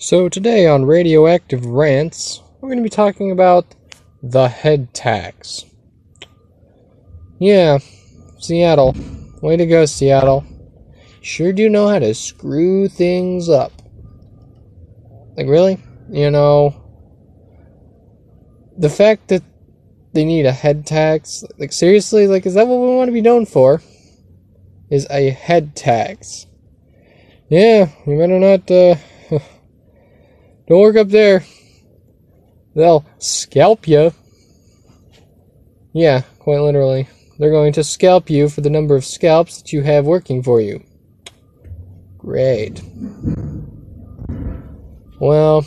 So, 0.00 0.28
today 0.28 0.64
on 0.68 0.84
Radioactive 0.84 1.66
Rants, 1.66 2.40
we're 2.60 2.68
going 2.68 2.78
to 2.78 2.84
be 2.84 2.88
talking 2.88 3.32
about 3.32 3.74
the 4.22 4.46
head 4.46 4.94
tax. 4.94 5.64
Yeah, 7.40 7.78
Seattle. 8.38 8.94
Way 9.42 9.56
to 9.56 9.66
go, 9.66 9.86
Seattle. 9.86 10.46
Sure 11.20 11.52
do 11.52 11.68
know 11.68 11.88
how 11.88 11.98
to 11.98 12.14
screw 12.14 12.86
things 12.86 13.48
up. 13.48 13.72
Like, 15.36 15.48
really? 15.48 15.82
You 16.12 16.30
know, 16.30 16.76
the 18.78 18.90
fact 18.90 19.26
that 19.28 19.42
they 20.12 20.24
need 20.24 20.46
a 20.46 20.52
head 20.52 20.86
tax, 20.86 21.42
like, 21.58 21.72
seriously, 21.72 22.28
like, 22.28 22.46
is 22.46 22.54
that 22.54 22.68
what 22.68 22.78
we 22.78 22.94
want 22.94 23.08
to 23.08 23.12
be 23.12 23.20
known 23.20 23.46
for? 23.46 23.82
Is 24.90 25.08
a 25.10 25.30
head 25.30 25.74
tax. 25.74 26.46
Yeah, 27.48 27.90
you 28.06 28.16
better 28.16 28.38
not, 28.38 28.70
uh, 28.70 28.94
don't 30.68 30.80
work 30.80 30.96
up 30.96 31.08
there. 31.08 31.44
They'll 32.74 33.04
scalp 33.18 33.88
you. 33.88 34.12
Yeah, 35.92 36.22
quite 36.38 36.60
literally. 36.60 37.08
They're 37.38 37.50
going 37.50 37.72
to 37.74 37.84
scalp 37.84 38.28
you 38.30 38.48
for 38.48 38.60
the 38.60 38.70
number 38.70 38.96
of 38.96 39.04
scalps 39.04 39.62
that 39.62 39.72
you 39.72 39.82
have 39.82 40.04
working 40.04 40.42
for 40.42 40.60
you. 40.60 40.82
Great. 42.18 42.82
Well, 45.20 45.64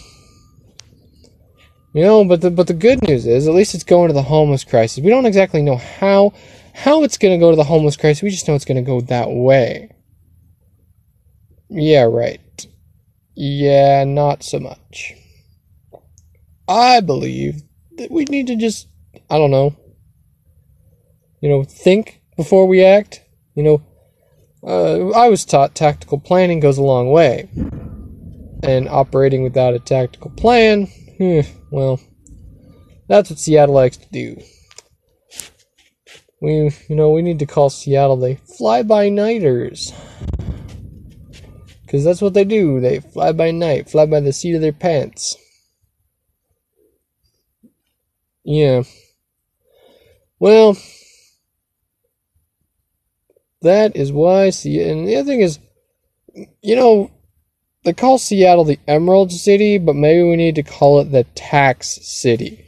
you 1.93 2.03
know, 2.03 2.25
but 2.25 2.41
the 2.41 2.51
but 2.51 2.67
the 2.67 2.73
good 2.73 3.01
news 3.07 3.25
is 3.25 3.47
at 3.47 3.53
least 3.53 3.73
it's 3.73 3.83
going 3.83 4.09
to 4.09 4.13
the 4.13 4.21
homeless 4.21 4.63
crisis. 4.63 5.03
We 5.03 5.09
don't 5.09 5.25
exactly 5.25 5.61
know 5.61 5.77
how 5.77 6.33
how 6.73 7.03
it's 7.03 7.17
going 7.17 7.37
to 7.37 7.43
go 7.43 7.51
to 7.51 7.57
the 7.57 7.63
homeless 7.63 7.97
crisis. 7.97 8.21
We 8.21 8.29
just 8.29 8.47
know 8.47 8.55
it's 8.55 8.65
going 8.65 8.83
to 8.83 8.89
go 8.89 9.01
that 9.01 9.29
way. 9.29 9.89
Yeah, 11.69 12.03
right. 12.03 12.40
Yeah, 13.43 14.03
not 14.03 14.43
so 14.43 14.59
much. 14.59 15.15
I 16.67 16.99
believe 16.99 17.63
that 17.97 18.11
we 18.11 18.25
need 18.25 18.45
to 18.45 18.55
just 18.55 18.87
I 19.31 19.39
don't 19.39 19.49
know. 19.49 19.75
You 21.41 21.49
know, 21.49 21.63
think 21.63 22.21
before 22.37 22.67
we 22.67 22.83
act. 22.83 23.23
You 23.55 23.63
know, 23.63 23.81
uh, 24.61 25.09
I 25.17 25.27
was 25.29 25.43
taught 25.43 25.73
tactical 25.73 26.19
planning 26.19 26.59
goes 26.59 26.77
a 26.77 26.83
long 26.83 27.09
way. 27.09 27.49
And 28.61 28.87
operating 28.87 29.41
without 29.41 29.73
a 29.73 29.79
tactical 29.79 30.29
plan, 30.29 30.87
eh, 31.19 31.41
well, 31.71 31.99
that's 33.07 33.31
what 33.31 33.39
Seattle 33.39 33.73
likes 33.73 33.97
to 33.97 34.09
do. 34.11 34.39
We, 36.41 36.69
you 36.87 36.95
know, 36.95 37.09
we 37.09 37.23
need 37.23 37.39
to 37.39 37.47
call 37.47 37.71
Seattle 37.71 38.17
the 38.17 38.35
fly 38.35 38.83
by 38.83 39.09
nighters. 39.09 39.93
Because 41.91 42.05
that's 42.05 42.21
what 42.21 42.33
they 42.33 42.45
do. 42.45 42.79
They 42.79 43.01
fly 43.01 43.33
by 43.33 43.51
night, 43.51 43.89
fly 43.89 44.05
by 44.05 44.21
the 44.21 44.31
seat 44.31 44.55
of 44.55 44.61
their 44.61 44.71
pants. 44.71 45.35
Yeah. 48.45 48.83
Well, 50.39 50.77
that 53.61 53.97
is 53.97 54.13
why 54.13 54.51
see 54.51 54.81
and 54.81 55.05
the 55.05 55.17
other 55.17 55.27
thing 55.27 55.41
is 55.41 55.59
you 56.61 56.77
know 56.77 57.11
they 57.83 57.91
call 57.91 58.17
Seattle 58.17 58.63
the 58.63 58.79
Emerald 58.87 59.33
City, 59.33 59.77
but 59.77 59.95
maybe 59.95 60.23
we 60.23 60.37
need 60.37 60.55
to 60.55 60.63
call 60.63 61.01
it 61.01 61.11
the 61.11 61.25
Tax 61.35 61.99
City. 62.03 62.67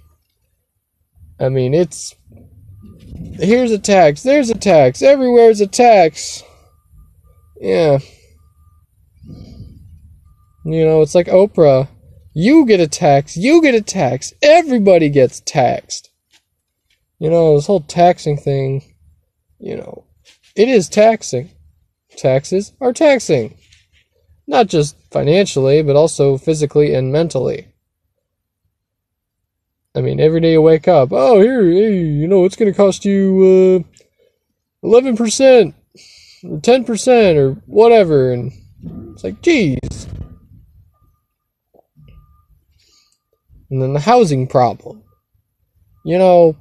I 1.40 1.48
mean, 1.48 1.74
it's 1.74 2.14
here's 3.40 3.72
a 3.72 3.80
tax, 3.80 4.22
there's 4.24 4.50
a 4.50 4.58
tax, 4.58 5.02
everywhere's 5.02 5.62
a 5.62 5.68
tax. 5.68 6.44
Yeah. 7.62 8.00
You 10.66 10.86
know, 10.86 11.02
it's 11.02 11.16
like 11.16 11.28
Oprah. 11.28 11.90
You 12.34 12.66
get 12.66 12.80
a 12.80 12.88
tax, 12.88 13.38
you 13.38 13.62
get 13.62 13.76
a 13.76 13.82
tax, 13.82 14.34
everybody 14.42 15.10
gets 15.10 15.40
taxed. 15.42 16.10
You 17.20 17.30
know, 17.30 17.56
this 17.56 17.68
whole 17.68 17.82
taxing 17.82 18.38
thing, 18.38 18.84
you 19.60 19.78
know, 19.78 20.06
it 20.56 20.68
is 20.68 20.90
taxing. 20.90 21.52
Taxes 22.18 22.74
are 22.82 22.94
taxing. 22.94 23.56
Not 24.48 24.68
just 24.68 24.96
financially, 25.12 25.84
but 25.84 25.96
also 25.96 26.38
physically 26.38 26.94
and 26.94 27.12
mentally. 27.12 27.68
I 29.96 30.02
mean, 30.02 30.20
every 30.20 30.42
day 30.42 30.54
you 30.54 30.62
wake 30.62 30.88
up, 30.88 31.10
oh, 31.12 31.40
here, 31.40 31.64
hey, 31.64 32.00
you 32.00 32.28
know, 32.28 32.46
it's 32.46 32.56
going 32.56 32.72
to 32.72 32.76
cost 32.76 33.06
you 33.06 33.86
uh, 34.84 34.88
11% 34.88 35.74
or 36.44 36.58
10% 36.58 37.36
or 37.36 37.52
whatever. 37.68 38.32
And 38.32 38.52
it's 39.14 39.24
like, 39.24 39.42
geez. 39.42 40.08
And 43.74 43.82
then 43.82 43.94
the 43.94 44.02
housing 44.02 44.46
problem. 44.46 45.04
You 46.06 46.20
know, 46.20 46.56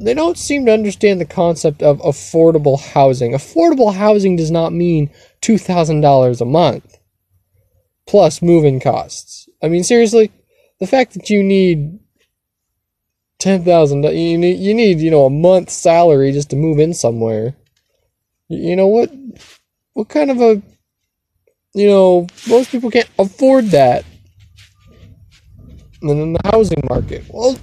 they 0.00 0.14
don't 0.14 0.38
seem 0.38 0.64
to 0.64 0.72
understand 0.72 1.20
the 1.20 1.26
concept 1.26 1.82
of 1.82 1.98
affordable 1.98 2.80
housing. 2.80 3.32
Affordable 3.32 3.94
housing 3.94 4.34
does 4.34 4.50
not 4.50 4.72
mean 4.72 5.10
$2,000 5.42 6.40
a 6.40 6.44
month 6.46 6.98
plus 8.06 8.40
moving 8.40 8.80
costs. 8.80 9.50
I 9.62 9.68
mean, 9.68 9.84
seriously, 9.84 10.32
the 10.80 10.86
fact 10.86 11.12
that 11.12 11.28
you 11.28 11.44
need 11.44 11.98
ten 13.38 13.62
thousand 13.64 14.00
dollars 14.00 14.16
you 14.16 14.38
need 14.38 14.58
you 14.58 14.74
need 14.74 14.98
you 14.98 15.10
know 15.10 15.26
a 15.26 15.30
month's 15.30 15.74
salary 15.74 16.32
just 16.32 16.48
to 16.50 16.56
move 16.56 16.78
in 16.78 16.94
somewhere. 16.94 17.54
You 18.48 18.76
know 18.76 18.86
what? 18.86 19.12
What 19.92 20.08
kind 20.08 20.30
of 20.30 20.40
a 20.40 20.62
you 21.74 21.86
know 21.86 22.26
most 22.48 22.70
people 22.70 22.90
can't 22.90 23.10
afford 23.18 23.66
that. 23.66 24.06
And 26.00 26.10
then 26.10 26.32
the 26.32 26.40
housing 26.44 26.82
market. 26.88 27.24
Well, 27.28 27.58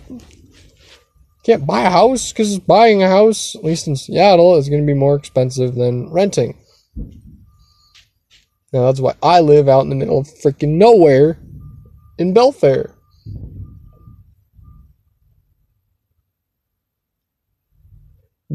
can't 1.44 1.66
buy 1.66 1.81
a 1.81 1.90
house 1.90 2.31
because 2.31 2.57
buying 2.59 3.03
a 3.03 3.07
house, 3.07 3.56
at 3.56 3.63
least 3.63 3.88
in 3.88 3.96
Seattle, 3.96 4.56
is 4.56 4.68
going 4.68 4.81
to 4.81 4.88
be 4.88 4.97
more 4.97 5.16
expensive 5.16 5.75
than 5.75 6.09
renting. 6.12 6.57
Now 8.74 8.88
that's 8.88 9.00
why 9.00 9.13
I 9.24 9.40
live 9.40 9.69
out 9.69 9.81
in 9.81 9.90
the 9.90 9.95
middle 9.95 10.18
of 10.18 10.28
freaking 10.28 10.78
nowhere 10.78 11.40
in 12.18 12.34
Belfair. 12.34 12.94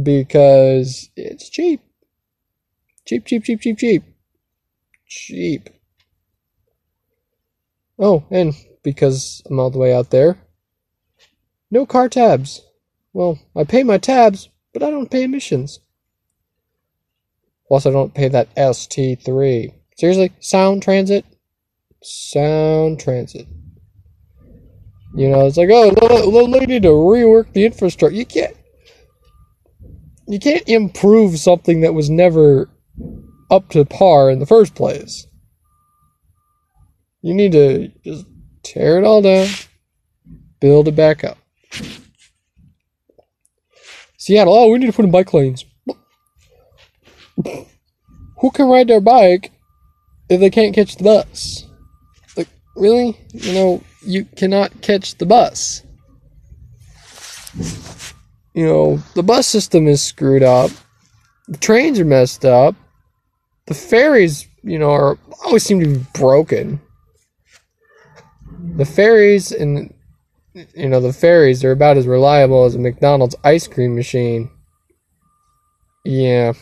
Because 0.03 1.11
it's 1.17 1.49
cheap. 1.49 1.81
Cheap, 3.07 3.25
cheap, 3.25 3.45
cheap, 3.45 3.61
cheap, 3.61 3.79
cheap. 3.79 4.03
Cheap. 5.07 5.71
Oh, 8.03 8.25
and 8.31 8.55
because 8.83 9.43
I'm 9.50 9.61
all 9.61 9.71
the 9.71 9.78
way 9.78 9.93
out 9.93 10.11
there, 10.11 10.38
no 11.71 11.84
car 11.84 12.09
tabs. 12.09 12.62
Well, 13.12 13.38
I 13.55 13.65
pay 13.65 13.83
my 13.83 13.99
tabs, 13.99 14.49
but 14.72 14.83
I 14.83 14.91
don't 14.91 15.11
pay 15.11 15.25
emissions. 15.25 15.81
Plus, 17.69 17.84
I 17.84 17.91
don't 17.91 18.15
pay 18.15 18.28
that 18.28 18.55
ST3. 18.56 19.75
Seriously, 19.97 20.33
Sound 20.41 20.83
Transit? 20.83 21.27
Sound 22.03 22.99
Transit. 22.99 23.47
You 25.15 25.28
know, 25.28 25.47
it's 25.47 25.56
like, 25.56 25.69
oh, 25.71 25.91
they 25.91 26.66
need 26.66 26.83
to 26.83 26.89
rework 26.89 27.53
the 27.53 27.66
infrastructure. 27.66 28.16
You 28.16 28.25
can't. 28.25 28.56
You 30.27 30.39
can't 30.39 30.69
improve 30.69 31.39
something 31.39 31.81
that 31.81 31.93
was 31.93 32.09
never 32.09 32.71
up 33.50 33.69
to 33.71 33.84
par 33.84 34.31
in 34.31 34.39
the 34.39 34.47
first 34.47 34.75
place. 34.75 35.27
You 37.23 37.35
need 37.35 37.53
to 37.53 37.89
just 38.05 38.27
tear 38.63 38.99
it 38.99 39.05
all 39.05 39.21
down, 39.21 39.49
build 40.61 40.89
it 40.89 40.97
back 40.97 41.23
up. 41.25 41.39
Seattle, 44.17 44.55
oh, 44.55 44.71
we 44.71 44.79
need 44.79 44.87
to 44.87 44.93
put 44.93 45.05
in 45.05 45.11
bike 45.11 45.33
lanes. 45.33 45.65
Who 47.45 48.51
can 48.53 48.69
ride 48.69 48.89
their 48.89 49.01
bike 49.01 49.51
if 50.29 50.41
they 50.41 50.51
can't 50.51 50.75
catch 50.75 50.97
the 50.97 51.05
bus? 51.05 51.67
Like, 52.37 52.49
really? 52.77 53.19
You 53.33 53.53
know, 53.53 53.83
you 54.03 54.25
cannot 54.37 54.81
catch 54.83 55.16
the 55.16 55.27
bus. 55.27 55.83
You 58.55 58.66
know, 58.66 58.97
the 59.15 59.23
bus 59.23 59.47
system 59.47 59.87
is 59.87 60.03
screwed 60.03 60.43
up. 60.43 60.71
The 61.49 61.59
trains 61.59 61.99
are 61.99 62.05
messed 62.05 62.45
up. 62.45 62.75
The 63.66 63.75
ferries, 63.75 64.49
you 64.63 64.78
know, 64.78 64.91
are 64.91 65.19
always 65.45 65.63
seem 65.63 65.81
to 65.81 65.87
be 65.87 66.07
broken. 66.15 66.81
The 68.77 68.84
ferries 68.84 69.53
and 69.53 69.95
you 70.74 70.89
know, 70.89 71.01
the 71.01 71.12
ferries 71.12 71.62
are 71.65 71.72
about 71.72 71.97
as 71.97 72.07
reliable 72.07 72.65
as 72.65 72.74
a 72.74 72.78
McDonald's 72.78 73.36
ice 73.45 73.68
cream 73.68 73.95
machine. 73.95 74.51
Yeah. 76.04 76.54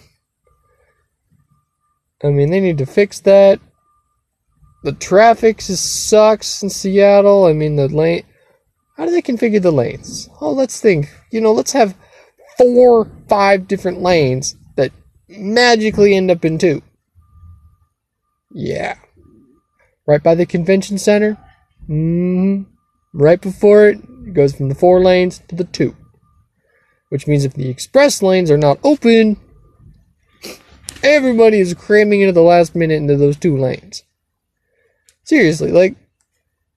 I 2.22 2.28
mean, 2.28 2.50
they 2.50 2.60
need 2.60 2.78
to 2.78 2.86
fix 2.86 3.20
that. 3.20 3.60
The 4.84 4.92
traffic 4.92 5.58
just 5.58 6.08
sucks 6.08 6.62
in 6.62 6.70
Seattle. 6.70 7.44
I 7.46 7.52
mean, 7.52 7.76
the 7.76 7.88
lane. 7.88 8.24
How 8.96 9.06
do 9.06 9.12
they 9.12 9.22
configure 9.22 9.62
the 9.62 9.70
lanes? 9.70 10.28
Oh, 10.40 10.50
let's 10.52 10.80
think. 10.80 11.08
You 11.30 11.40
know, 11.40 11.52
let's 11.52 11.72
have 11.72 11.94
four, 12.56 13.08
five 13.28 13.68
different 13.68 14.02
lanes 14.02 14.56
that 14.76 14.92
magically 15.28 16.14
end 16.16 16.30
up 16.30 16.44
in 16.44 16.58
two. 16.58 16.82
Yeah. 18.52 18.96
right 20.06 20.22
by 20.22 20.34
the 20.34 20.46
convention 20.46 20.98
center. 20.98 21.36
Hmm 21.88 22.62
Right 23.12 23.40
before 23.40 23.88
it, 23.88 23.98
it 24.26 24.34
goes 24.34 24.54
from 24.54 24.68
the 24.68 24.74
four 24.74 25.02
lanes 25.02 25.40
to 25.48 25.56
the 25.56 25.64
two. 25.64 25.96
Which 27.08 27.26
means 27.26 27.44
if 27.44 27.54
the 27.54 27.68
express 27.68 28.22
lanes 28.22 28.50
are 28.50 28.58
not 28.58 28.78
open, 28.84 29.38
everybody 31.02 31.58
is 31.58 31.74
cramming 31.74 32.20
into 32.20 32.34
the 32.34 32.42
last 32.42 32.76
minute 32.76 32.96
into 32.96 33.16
those 33.16 33.38
two 33.38 33.56
lanes. 33.56 34.02
Seriously, 35.24 35.72
like, 35.72 35.96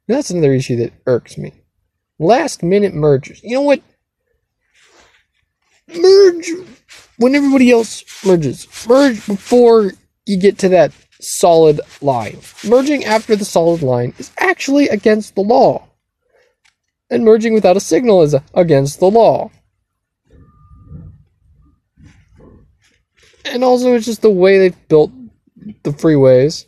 that's 0.08 0.30
another 0.30 0.54
issue 0.54 0.78
that 0.78 0.94
irks 1.06 1.38
me. 1.38 1.54
Last 2.18 2.63
minute 2.63 2.94
mergers. 2.94 3.42
You 3.44 3.56
know 3.56 3.62
what? 3.62 3.81
Merge 5.88 6.50
when 7.18 7.36
everybody 7.36 7.72
else 7.72 8.04
merges. 8.25 8.68
Merge 8.88 9.25
before 9.25 9.92
you 10.25 10.38
get 10.38 10.58
to 10.60 10.69
that 10.69 10.92
solid 11.21 11.81
line. 12.01 12.39
Merging 12.68 13.06
after 13.06 13.35
the 13.35 13.45
solid 13.45 13.81
line 13.81 14.13
is 14.18 14.31
actually 14.38 14.89
against 14.89 15.35
the 15.35 15.41
law. 15.41 15.88
And 17.09 17.23
merging 17.23 17.53
without 17.53 17.77
a 17.77 17.81
signal 17.81 18.21
is 18.21 18.35
against 18.53 19.00
the 19.00 19.09
law. 19.09 19.51
And 23.45 23.63
also, 23.63 23.95
it's 23.95 24.06
just 24.06 24.21
the 24.21 24.29
way 24.29 24.57
they've 24.57 24.88
built 24.88 25.12
the 25.83 25.91
freeways 25.91 26.65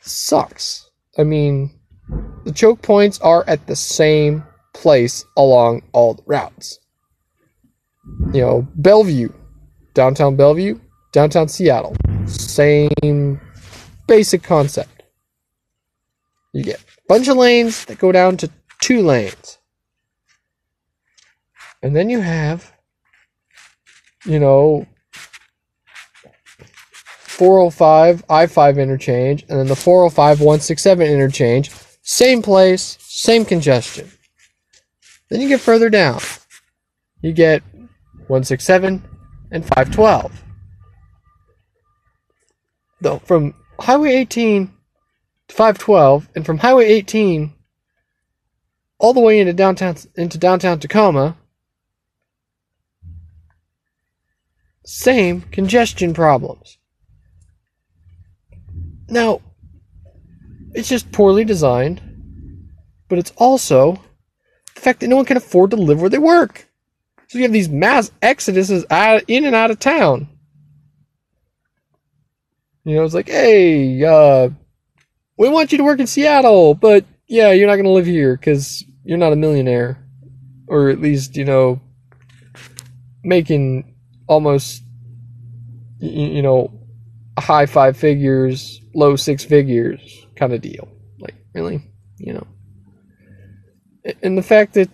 sucks. 0.00 0.90
I 1.18 1.24
mean, 1.24 1.70
the 2.44 2.52
choke 2.52 2.82
points 2.82 3.18
are 3.20 3.44
at 3.48 3.66
the 3.66 3.76
same 3.76 4.44
place 4.74 5.24
along 5.36 5.82
all 5.92 6.14
the 6.14 6.22
routes. 6.26 6.78
You 8.32 8.40
know, 8.40 8.68
Bellevue, 8.76 9.32
downtown 9.94 10.36
Bellevue, 10.36 10.78
downtown 11.12 11.48
Seattle, 11.48 11.96
same 12.26 13.40
basic 14.06 14.42
concept. 14.42 15.02
You 16.52 16.64
get 16.64 16.80
a 16.80 17.02
bunch 17.08 17.28
of 17.28 17.36
lanes 17.36 17.84
that 17.86 17.98
go 17.98 18.12
down 18.12 18.36
to 18.38 18.50
two 18.80 19.02
lanes. 19.02 19.58
And 21.82 21.94
then 21.94 22.08
you 22.08 22.20
have, 22.20 22.72
you 24.24 24.40
know, 24.40 24.86
405 27.36 28.24
I 28.30 28.46
5 28.46 28.78
interchange, 28.78 29.44
and 29.48 29.58
then 29.58 29.66
the 29.66 29.76
405 29.76 30.40
167 30.40 31.06
interchange. 31.06 31.70
Same 32.02 32.40
place, 32.40 32.96
same 33.00 33.44
congestion. 33.44 34.10
Then 35.28 35.40
you 35.40 35.48
get 35.48 35.60
further 35.60 35.90
down. 35.90 36.20
You 37.20 37.32
get 37.32 37.62
167 38.28 39.02
and 39.50 39.64
512. 39.64 40.45
Though 43.06 43.20
from 43.20 43.54
Highway 43.78 44.16
18 44.16 44.66
to 45.46 45.54
512, 45.54 46.28
and 46.34 46.44
from 46.44 46.58
Highway 46.58 46.86
18 46.86 47.52
all 48.98 49.12
the 49.12 49.20
way 49.20 49.38
into 49.38 49.52
downtown 49.52 49.94
into 50.16 50.36
downtown 50.36 50.80
Tacoma, 50.80 51.36
same 54.84 55.42
congestion 55.42 56.14
problems. 56.14 56.78
Now, 59.08 59.40
it's 60.72 60.88
just 60.88 61.12
poorly 61.12 61.44
designed, 61.44 62.02
but 63.08 63.20
it's 63.20 63.32
also 63.36 64.02
the 64.74 64.80
fact 64.80 64.98
that 64.98 65.06
no 65.06 65.14
one 65.14 65.26
can 65.26 65.36
afford 65.36 65.70
to 65.70 65.76
live 65.76 66.00
where 66.00 66.10
they 66.10 66.18
work. 66.18 66.66
So 67.28 67.38
you 67.38 67.44
have 67.44 67.52
these 67.52 67.68
mass 67.68 68.10
exoduses 68.20 68.84
out, 68.90 69.22
in 69.28 69.44
and 69.44 69.54
out 69.54 69.70
of 69.70 69.78
town. 69.78 70.28
You 72.86 72.94
know, 72.94 73.04
it's 73.04 73.14
like, 73.14 73.28
hey, 73.28 74.04
uh, 74.04 74.48
we 75.36 75.48
want 75.48 75.72
you 75.72 75.78
to 75.78 75.84
work 75.84 75.98
in 75.98 76.06
Seattle, 76.06 76.72
but 76.72 77.04
yeah, 77.26 77.50
you're 77.50 77.66
not 77.66 77.74
going 77.74 77.84
to 77.84 77.90
live 77.90 78.06
here 78.06 78.36
because 78.36 78.84
you're 79.02 79.18
not 79.18 79.32
a 79.32 79.36
millionaire. 79.36 80.06
Or 80.68 80.88
at 80.88 81.00
least, 81.00 81.36
you 81.36 81.44
know, 81.44 81.80
making 83.24 83.96
almost, 84.28 84.84
you 85.98 86.42
know, 86.42 86.72
high 87.36 87.66
five 87.66 87.96
figures, 87.96 88.80
low 88.94 89.16
six 89.16 89.44
figures 89.44 90.24
kind 90.36 90.52
of 90.52 90.60
deal. 90.60 90.88
Like, 91.18 91.34
really? 91.54 91.82
You 92.18 92.34
know? 92.34 92.46
And 94.22 94.38
the 94.38 94.42
fact 94.42 94.74
that 94.74 94.88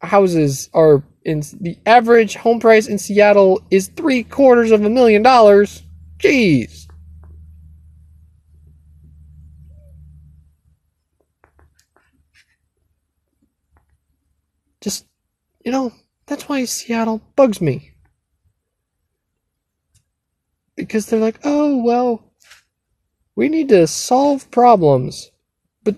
houses 0.00 0.70
are 0.72 1.02
in 1.24 1.42
the 1.60 1.76
average 1.84 2.36
home 2.36 2.58
price 2.58 2.86
in 2.86 2.98
Seattle 2.98 3.60
is 3.70 3.88
three 3.88 4.22
quarters 4.24 4.70
of 4.70 4.82
a 4.82 4.88
million 4.88 5.22
dollars. 5.22 5.82
Jeez. 6.16 6.86
Just, 14.82 15.06
you 15.64 15.72
know, 15.72 15.92
that's 16.26 16.48
why 16.48 16.64
Seattle 16.64 17.20
bugs 17.36 17.60
me. 17.60 17.92
Because 20.76 21.06
they're 21.06 21.20
like, 21.20 21.40
oh, 21.44 21.82
well, 21.82 22.32
we 23.36 23.48
need 23.48 23.68
to 23.68 23.86
solve 23.86 24.50
problems. 24.50 25.30
But 25.84 25.96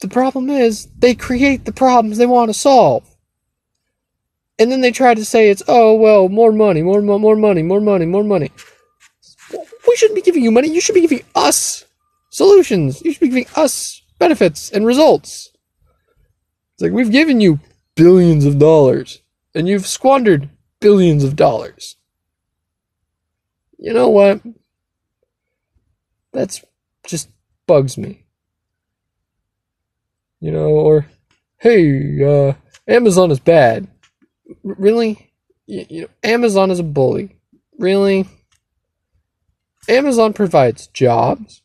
the 0.00 0.08
problem 0.08 0.50
is, 0.50 0.88
they 0.98 1.14
create 1.14 1.64
the 1.64 1.72
problems 1.72 2.18
they 2.18 2.26
want 2.26 2.50
to 2.50 2.54
solve. 2.54 3.04
And 4.58 4.70
then 4.70 4.80
they 4.80 4.90
try 4.90 5.14
to 5.14 5.24
say 5.24 5.50
it's, 5.50 5.62
oh, 5.68 5.94
well, 5.94 6.28
more 6.28 6.52
money, 6.52 6.82
more, 6.82 7.00
more, 7.00 7.18
more 7.18 7.36
money, 7.36 7.62
more 7.62 7.80
money, 7.80 8.06
more 8.06 8.24
money. 8.24 8.50
We 9.52 9.96
shouldn't 9.96 10.16
be 10.16 10.22
giving 10.22 10.42
you 10.42 10.50
money. 10.50 10.68
You 10.68 10.80
should 10.80 10.94
be 10.94 11.00
giving 11.00 11.22
us 11.34 11.84
solutions. 12.30 13.00
You 13.02 13.12
should 13.12 13.20
be 13.20 13.28
giving 13.28 13.46
us 13.56 14.02
benefits 14.18 14.70
and 14.70 14.84
results. 14.84 15.50
It's 16.74 16.82
like 16.82 16.92
we've 16.92 17.10
given 17.10 17.40
you 17.40 17.60
billions 17.98 18.44
of 18.44 18.58
dollars 18.58 19.22
and 19.54 19.68
you've 19.68 19.86
squandered 19.86 20.48
billions 20.80 21.24
of 21.24 21.34
dollars. 21.34 21.96
You 23.76 23.92
know 23.92 24.08
what? 24.08 24.40
That's 26.32 26.64
just 27.06 27.28
bugs 27.66 27.98
me. 27.98 28.24
You 30.40 30.52
know, 30.52 30.68
or 30.68 31.06
hey, 31.58 32.22
uh, 32.24 32.54
Amazon 32.86 33.32
is 33.32 33.40
bad. 33.40 33.88
R- 34.48 34.76
really? 34.78 35.32
You, 35.66 35.86
you 35.88 36.00
know, 36.02 36.08
Amazon 36.22 36.70
is 36.70 36.78
a 36.78 36.84
bully. 36.84 37.36
Really? 37.78 38.26
Amazon 39.88 40.32
provides 40.32 40.86
jobs. 40.88 41.62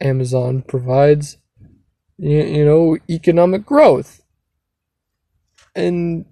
Amazon 0.00 0.62
provides, 0.62 1.38
you, 2.18 2.42
you 2.42 2.64
know, 2.64 2.98
economic 3.08 3.64
growth. 3.64 4.21
And 5.74 6.26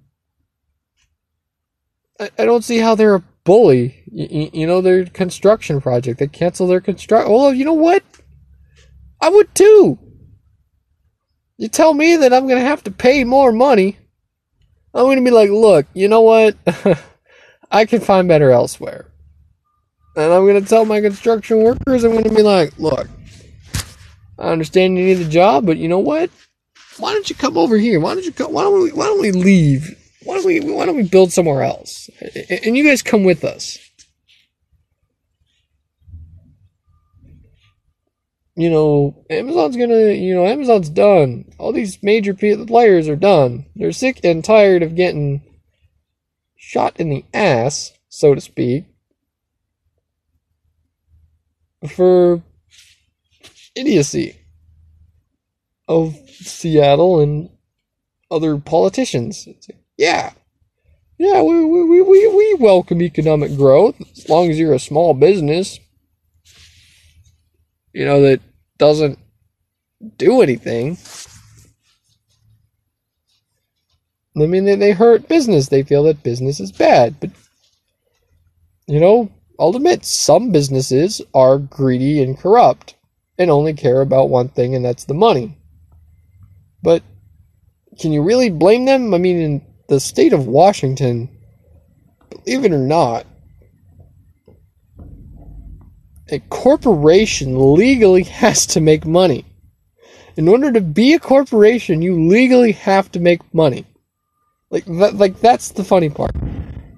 I, 2.19 2.31
I 2.39 2.45
don't 2.45 2.65
see 2.65 2.79
how 2.79 2.95
they're 2.95 3.17
a 3.17 3.25
bully. 3.45 4.03
You, 4.11 4.51
you 4.53 4.67
know, 4.67 4.81
their 4.81 5.05
construction 5.07 5.81
project. 5.81 6.19
They 6.19 6.29
cancel 6.29 6.67
their 6.67 6.81
construct. 6.81 7.29
Well, 7.29 7.53
you 7.53 7.65
know 7.65 7.73
what? 7.73 8.03
I 9.21 9.29
would 9.29 9.55
too. 9.55 9.99
You 11.59 11.69
tell 11.69 11.93
me 11.93 12.17
that 12.17 12.33
I'm 12.33 12.47
going 12.47 12.61
to 12.61 12.67
have 12.69 12.85
to 12.85 12.91
pay 12.91 13.25
more 13.25 13.53
money. 13.53 13.99
I'm 14.95 15.05
going 15.05 15.19
to 15.19 15.25
be 15.25 15.31
like, 15.31 15.51
look, 15.51 15.87
you 15.95 16.09
know 16.09 16.23
what? 16.23 16.57
I 17.71 17.85
can 17.85 18.01
find 18.01 18.27
better 18.27 18.51
elsewhere. 18.51 19.07
And 20.17 20.33
I'm 20.33 20.47
going 20.47 20.61
to 20.61 20.69
tell 20.69 20.85
my 20.85 21.01
construction 21.01 21.63
workers, 21.63 22.03
I'm 22.03 22.13
going 22.13 22.25
to 22.25 22.35
be 22.35 22.43
like, 22.43 22.77
look, 22.79 23.09
I 24.39 24.49
understand 24.49 24.99
you 24.99 25.05
need 25.05 25.21
a 25.21 25.29
job, 25.29 25.67
but 25.67 25.77
you 25.77 25.87
know 25.89 25.99
what? 25.99 26.31
Why 27.01 27.13
don't 27.13 27.31
you 27.31 27.37
come 27.37 27.57
over 27.57 27.77
here? 27.79 27.99
Why 27.99 28.15
don't 28.15 28.25
you 28.25 28.33
come? 28.33 28.53
Why 28.53 28.63
don't 28.63 28.83
we? 28.83 28.93
Why 28.93 29.07
don't 29.07 29.21
we 29.21 29.33
leave? 29.33 29.97
Why 30.23 30.35
don't 30.35 30.45
we? 30.45 30.61
Why 30.61 30.87
don't 30.87 30.97
we 30.97 31.03
build 31.03 31.33
somewhere 31.33 31.63
else? 31.63 32.11
And 32.65 32.77
you 32.77 32.85
guys 32.85 33.03
come 33.03 33.25
with 33.25 33.43
us. 33.43 33.79
You 38.55 38.69
know, 38.69 39.25
Amazon's 39.31 39.77
gonna. 39.77 40.13
You 40.13 40.35
know, 40.35 40.47
Amazon's 40.47 40.91
done. 40.91 41.51
All 41.59 41.73
these 41.73 42.03
major 42.03 42.35
players 42.35 43.09
are 43.09 43.17
done. 43.17 43.65
They're 43.75 43.93
sick 43.93 44.21
and 44.23 44.45
tired 44.45 44.83
of 44.83 44.95
getting 44.95 45.43
shot 46.57 47.01
in 47.01 47.09
the 47.09 47.25
ass, 47.33 47.93
so 48.11 48.35
to 48.35 48.41
speak, 48.41 48.85
for 51.89 52.43
idiocy 53.75 54.40
of 55.91 56.15
Seattle 56.29 57.19
and 57.21 57.51
other 58.31 58.57
politicians. 58.59 59.49
Yeah, 59.99 60.33
yeah, 61.19 61.43
we, 61.43 61.65
we, 61.65 62.01
we, 62.01 62.29
we 62.29 62.55
welcome 62.55 63.03
economic 63.03 63.57
growth 63.57 63.97
as 64.17 64.29
long 64.29 64.51
as 64.51 64.59
you're 64.59 64.73
a 64.73 64.79
small 64.79 65.15
business, 65.15 65.81
you 67.93 68.05
know, 68.07 68.23
that 68.23 68.41
doesn't 68.79 69.19
do 70.17 70.43
anything. 70.43 70.97
I 74.37 74.47
mean, 74.47 74.65
they, 74.65 74.77
they 74.77 74.93
hurt 74.93 75.29
business. 75.29 75.69
They 75.69 75.83
feel 75.83 76.05
that 76.05 76.23
business 76.23 76.61
is 76.61 76.73
bad. 76.73 77.19
But, 77.21 77.31
you 78.87 79.01
know, 79.01 79.31
I'll 79.59 79.77
admit, 79.77 80.07
some 80.07 80.53
businesses 80.53 81.21
are 81.35 81.59
greedy 81.59 82.23
and 82.23 82.39
corrupt. 82.39 82.95
and 83.41 83.51
only 83.51 83.73
care 83.73 84.03
about 84.03 84.29
one 84.29 84.49
thing, 84.49 84.75
and 84.75 84.85
that's 84.85 85.07
the 85.07 85.15
money. 85.15 85.57
But 86.83 87.03
can 88.01 88.13
you 88.13 88.23
really 88.23 88.51
blame 88.51 88.85
them? 88.85 89.13
I 89.13 89.19
mean, 89.19 89.41
in 89.41 89.63
the 89.89 90.01
state 90.01 90.33
of 90.33 90.47
Washington, 90.47 91.29
believe 92.31 92.65
it 92.65 92.73
or 92.73 92.79
not, 92.79 93.27
a 96.29 96.39
corporation 96.39 97.75
legally 97.75 98.23
has 98.43 98.67
to 98.67 98.81
make 98.81 99.05
money. 99.05 99.45
In 100.37 100.49
order 100.49 100.73
to 100.73 100.81
be 100.81 101.13
a 101.15 101.19
corporation, 101.19 102.03
you 102.03 102.29
legally 102.29 102.73
have 102.73 103.11
to 103.13 103.21
make 103.21 103.53
money. 103.53 103.85
Like 104.71 104.85
that, 104.87 105.17
like 105.17 105.41
that's 105.41 105.71
the 105.71 105.85
funny 105.85 106.09
part. 106.09 106.31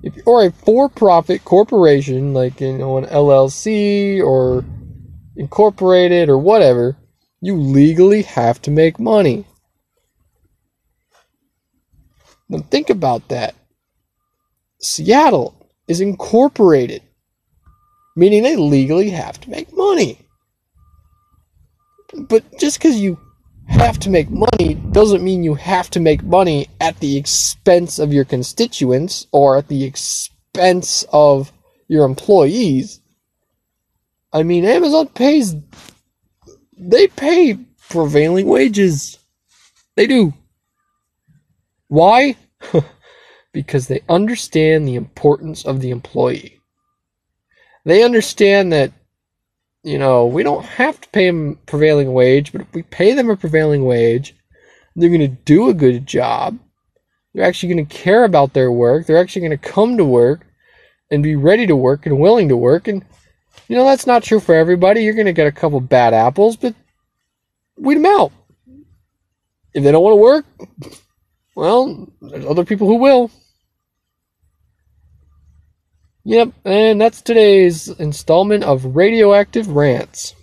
If 0.02 0.14
or 0.26 0.44
a 0.44 0.52
for-profit 0.52 1.44
corporation, 1.44 2.34
like 2.34 2.60
you 2.60 2.76
know 2.76 2.98
an 2.98 3.06
LLC 3.06 4.22
or 4.22 4.64
incorporated 5.36 6.28
or 6.28 6.38
whatever, 6.38 6.96
you 7.40 7.56
legally 7.56 8.22
have 8.22 8.60
to 8.62 8.70
make 8.70 9.00
money. 9.00 9.46
Now 12.52 12.58
think 12.58 12.90
about 12.90 13.28
that. 13.28 13.54
Seattle 14.78 15.70
is 15.88 16.02
incorporated, 16.02 17.02
meaning 18.14 18.42
they 18.42 18.56
legally 18.56 19.08
have 19.08 19.40
to 19.40 19.50
make 19.50 19.74
money. 19.74 20.18
But 22.12 22.44
just 22.58 22.78
because 22.78 23.00
you 23.00 23.18
have 23.68 23.98
to 24.00 24.10
make 24.10 24.28
money 24.30 24.74
doesn't 24.74 25.24
mean 25.24 25.42
you 25.42 25.54
have 25.54 25.88
to 25.90 26.00
make 26.00 26.22
money 26.22 26.68
at 26.78 27.00
the 27.00 27.16
expense 27.16 27.98
of 27.98 28.12
your 28.12 28.26
constituents 28.26 29.26
or 29.32 29.56
at 29.56 29.68
the 29.68 29.84
expense 29.84 31.06
of 31.10 31.50
your 31.88 32.04
employees. 32.04 33.00
I 34.30 34.42
mean, 34.42 34.66
Amazon 34.66 35.08
pays, 35.08 35.54
they 36.76 37.06
pay 37.06 37.54
prevailing 37.88 38.46
wages. 38.46 39.18
They 39.96 40.06
do. 40.06 40.34
Why? 41.92 42.36
because 43.52 43.86
they 43.86 44.00
understand 44.08 44.88
the 44.88 44.94
importance 44.94 45.66
of 45.66 45.80
the 45.82 45.90
employee. 45.90 46.58
They 47.84 48.02
understand 48.02 48.72
that 48.72 48.92
you 49.84 49.98
know, 49.98 50.24
we 50.24 50.42
don't 50.42 50.64
have 50.64 51.00
to 51.02 51.08
pay 51.10 51.26
them 51.26 51.58
prevailing 51.66 52.14
wage, 52.14 52.50
but 52.52 52.62
if 52.62 52.72
we 52.72 52.82
pay 52.82 53.12
them 53.12 53.28
a 53.28 53.36
prevailing 53.36 53.84
wage, 53.84 54.34
they're 54.96 55.10
going 55.10 55.20
to 55.20 55.28
do 55.28 55.68
a 55.68 55.74
good 55.74 56.06
job. 56.06 56.58
They're 57.34 57.44
actually 57.44 57.74
going 57.74 57.86
to 57.86 57.94
care 57.94 58.24
about 58.24 58.54
their 58.54 58.72
work. 58.72 59.06
They're 59.06 59.18
actually 59.18 59.46
going 59.46 59.58
to 59.58 59.70
come 59.70 59.98
to 59.98 60.04
work 60.04 60.46
and 61.10 61.22
be 61.22 61.36
ready 61.36 61.66
to 61.66 61.76
work 61.76 62.06
and 62.06 62.18
willing 62.18 62.48
to 62.48 62.56
work. 62.56 62.88
And, 62.88 63.04
you 63.68 63.76
know, 63.76 63.84
that's 63.84 64.06
not 64.06 64.22
true 64.22 64.40
for 64.40 64.54
everybody. 64.54 65.02
You're 65.02 65.12
going 65.12 65.26
to 65.26 65.32
get 65.34 65.46
a 65.46 65.52
couple 65.52 65.80
bad 65.80 66.14
apples, 66.14 66.56
but 66.56 66.74
weed 67.76 67.96
them 67.96 68.06
out. 68.06 68.32
If 69.74 69.84
they 69.84 69.92
don't 69.92 70.02
want 70.02 70.12
to 70.12 70.16
work, 70.16 70.46
well, 71.54 72.08
there's 72.20 72.46
other 72.46 72.64
people 72.64 72.86
who 72.86 72.96
will. 72.96 73.30
Yep, 76.24 76.52
and 76.64 77.00
that's 77.00 77.20
today's 77.20 77.88
installment 77.88 78.62
of 78.62 78.96
Radioactive 78.96 79.68
Rants. 79.68 80.34